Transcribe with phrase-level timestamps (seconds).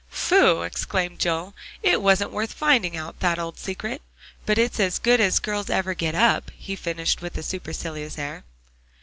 [0.11, 1.53] "Phooh!" exclaimed Joel,
[1.83, 4.01] "it wasn't worth finding out, that old secret.
[4.47, 8.43] But it's as good as girls ever get up," he finished with a supercilious air.